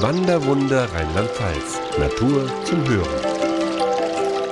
[0.00, 1.80] Wanderwunder Rheinland-Pfalz.
[1.98, 3.37] Natur zum Hören.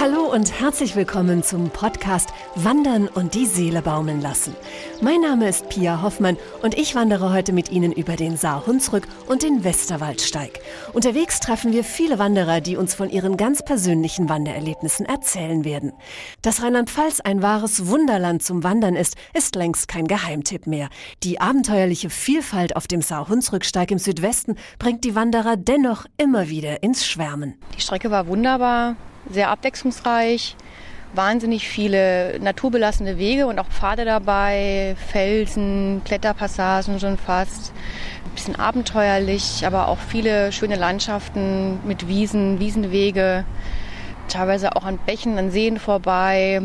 [0.00, 4.56] Hallo und herzlich willkommen zum Podcast Wandern und die Seele baumeln lassen.
[5.02, 9.42] Mein Name ist Pia Hoffmann und ich wandere heute mit Ihnen über den Saar-Hunsrück und
[9.42, 10.58] den Westerwaldsteig.
[10.94, 15.92] Unterwegs treffen wir viele Wanderer, die uns von ihren ganz persönlichen Wandererlebnissen erzählen werden.
[16.40, 20.88] Dass Rheinland-Pfalz ein wahres Wunderland zum Wandern ist, ist längst kein Geheimtipp mehr.
[21.24, 27.06] Die abenteuerliche Vielfalt auf dem Saar-Hunsrücksteig im Südwesten bringt die Wanderer dennoch immer wieder ins
[27.06, 27.58] Schwärmen.
[27.76, 28.96] Die Strecke war wunderbar
[29.28, 30.56] sehr abwechslungsreich,
[31.14, 37.72] wahnsinnig viele naturbelassene Wege und auch Pfade dabei, Felsen, Kletterpassagen schon fast.
[38.24, 43.44] Ein bisschen abenteuerlich, aber auch viele schöne Landschaften mit Wiesen, Wiesenwege,
[44.28, 46.62] teilweise auch an Bächen, an Seen vorbei.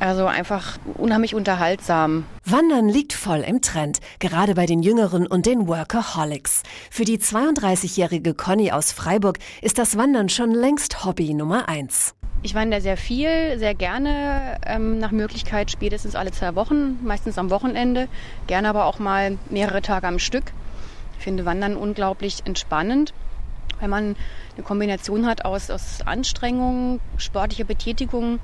[0.00, 2.24] Also einfach unheimlich unterhaltsam.
[2.48, 6.62] Wandern liegt voll im Trend, gerade bei den Jüngeren und den Workaholics.
[6.92, 12.14] Für die 32-jährige Conny aus Freiburg ist das Wandern schon längst Hobby Nummer eins.
[12.44, 17.50] Ich wandere sehr viel, sehr gerne, ähm, nach Möglichkeit spätestens alle zwei Wochen, meistens am
[17.50, 18.06] Wochenende,
[18.46, 20.52] gerne aber auch mal mehrere Tage am Stück.
[21.18, 23.12] Ich finde Wandern unglaublich entspannend,
[23.80, 24.16] wenn man
[24.54, 28.38] eine Kombination hat aus, aus Anstrengung, sportlicher Betätigung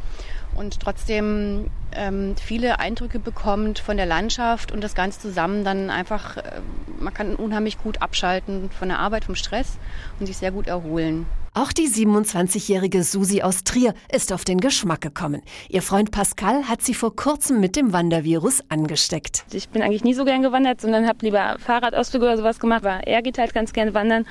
[0.55, 6.37] und trotzdem ähm, viele Eindrücke bekommt von der Landschaft und das Ganze zusammen dann einfach,
[6.37, 6.61] äh,
[6.99, 9.79] man kann unheimlich gut abschalten von der Arbeit, vom Stress
[10.21, 11.27] und sich sehr gut erholen.
[11.55, 15.43] Auch die 27-jährige Susi aus Trier ist auf den Geschmack gekommen.
[15.69, 19.45] Ihr Freund Pascal hat sie vor kurzem mit dem Wandervirus angesteckt.
[19.53, 22.87] Ich bin eigentlich nie so gern gewandert, sondern habe lieber Fahrradausflüge oder sowas gemacht.
[22.87, 24.25] Aber er geht halt ganz gerne wandern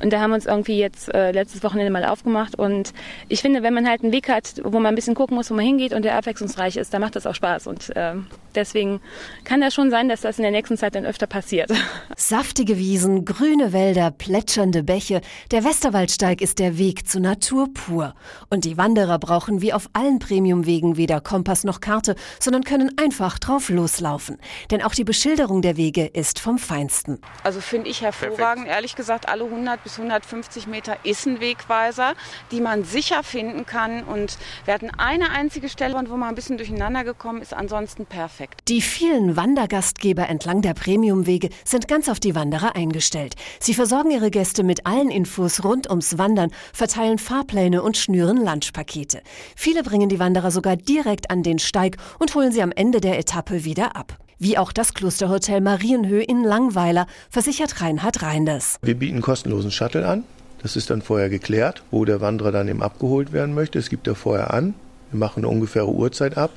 [0.00, 2.56] und da haben wir uns irgendwie jetzt äh, letztes Wochenende mal aufgemacht.
[2.56, 2.92] Und
[3.28, 5.54] ich finde, wenn man halt einen Weg hat, wo man ein bisschen gucken muss, wo
[5.54, 7.66] man hingeht und der abwechslungsreich ist, dann macht das auch Spaß.
[7.66, 8.14] Und äh,
[8.54, 9.00] deswegen
[9.42, 11.72] kann das schon sein, dass das in der nächsten Zeit dann öfter passiert.
[12.16, 15.20] Saftige Wiesen, grüne Wälder, plätschernde Bäche.
[15.50, 18.14] Der Westerwaldsteig ist der Weg zur Natur pur.
[18.50, 23.38] Und die Wanderer brauchen wie auf allen Premiumwegen weder Kompass noch Karte, sondern können einfach
[23.38, 24.38] drauf loslaufen.
[24.70, 27.20] Denn auch die Beschilderung der Wege ist vom Feinsten.
[27.44, 28.64] Also finde ich hervorragend.
[28.64, 28.68] Perfekt.
[28.68, 32.14] Ehrlich gesagt, alle 100 bis 150 Meter ist ein Wegweiser,
[32.50, 34.02] die man sicher finden kann.
[34.04, 37.54] Und wir hatten eine einzige Stelle, wo man ein bisschen durcheinander gekommen ist.
[37.54, 38.60] Ansonsten perfekt.
[38.68, 43.36] Die vielen Wandergastgeber entlang der Premiumwege sind ganz auf die Wanderer eingestellt.
[43.60, 49.20] Sie versorgen ihre Gäste mit allen Infos rund ums Wandern, verteilen Fahrpläne und schnüren Lunchpakete.
[49.56, 53.18] Viele bringen die Wanderer sogar direkt an den Steig und holen sie am Ende der
[53.18, 54.18] Etappe wieder ab.
[54.38, 58.78] Wie auch das Klosterhotel Marienhöhe in Langweiler, versichert Reinhard Reinders.
[58.82, 60.22] Wir bieten kostenlosen Shuttle an.
[60.62, 63.78] Das ist dann vorher geklärt, wo der Wanderer dann eben abgeholt werden möchte.
[63.78, 64.74] Es gibt er vorher an.
[65.10, 66.50] Wir machen eine ungefähre Uhrzeit ab.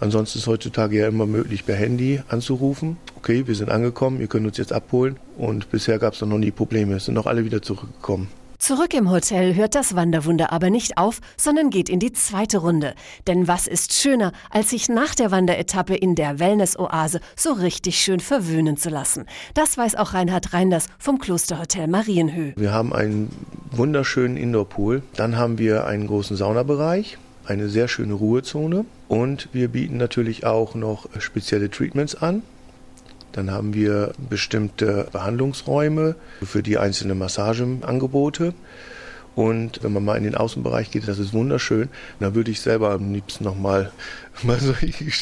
[0.00, 2.96] Ansonsten ist heutzutage ja immer möglich, per Handy anzurufen.
[3.16, 5.16] Okay, wir sind angekommen, ihr könnt uns jetzt abholen.
[5.38, 6.96] Und bisher gab es noch nie Probleme.
[6.96, 8.28] Es sind noch alle wieder zurückgekommen.
[8.64, 12.94] Zurück im Hotel hört das Wanderwunder aber nicht auf, sondern geht in die zweite Runde.
[13.26, 18.20] Denn was ist schöner, als sich nach der Wanderetappe in der Wellness-Oase so richtig schön
[18.20, 19.26] verwöhnen zu lassen?
[19.52, 22.54] Das weiß auch Reinhard Reinders vom Klosterhotel Marienhöhe.
[22.56, 23.28] Wir haben einen
[23.70, 25.02] wunderschönen Indoor-Pool.
[25.14, 30.74] Dann haben wir einen großen Saunabereich eine sehr schöne Ruhezone und wir bieten natürlich auch
[30.74, 32.42] noch spezielle Treatments an.
[33.34, 38.54] Dann haben wir bestimmte Behandlungsräume für die einzelnen Massageangebote.
[39.34, 41.88] Und wenn man mal in den Außenbereich geht, das ist wunderschön.
[42.20, 43.90] Da würde ich selber am liebsten noch mal,
[44.44, 44.72] mal so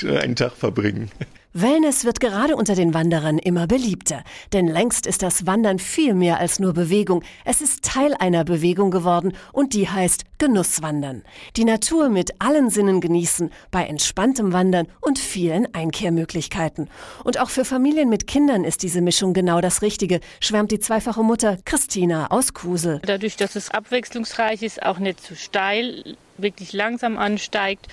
[0.09, 1.11] einen Tag verbringen.
[1.55, 4.25] Wellness wird gerade unter den Wanderern immer beliebter,
[4.55, 7.23] denn längst ist das Wandern viel mehr als nur Bewegung.
[7.45, 11.23] Es ist Teil einer Bewegung geworden und die heißt Genusswandern.
[11.57, 16.89] Die Natur mit allen Sinnen genießen, bei entspanntem Wandern und vielen Einkehrmöglichkeiten.
[17.23, 21.23] Und auch für Familien mit Kindern ist diese Mischung genau das Richtige, schwärmt die zweifache
[21.23, 23.03] Mutter Christina aus Kusel.
[23.05, 27.89] Dadurch, dass es abwechslungsreich ist, auch nicht zu steil, wirklich langsam ansteigt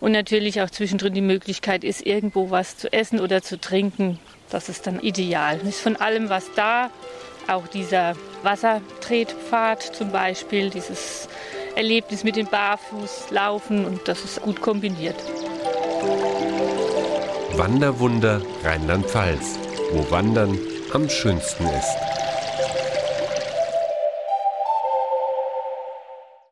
[0.00, 4.18] und natürlich auch zwischendrin die Möglichkeit ist, irgendwo was zu essen oder zu trinken.
[4.50, 5.58] Das ist dann ideal.
[5.66, 6.90] Ist von allem was da.
[7.46, 11.28] Auch dieser Wassertretpfad zum Beispiel, dieses
[11.76, 15.16] Erlebnis mit dem Barfußlaufen und das ist gut kombiniert.
[17.56, 19.58] Wanderwunder Rheinland-Pfalz,
[19.92, 20.58] wo Wandern
[20.92, 22.13] am schönsten ist.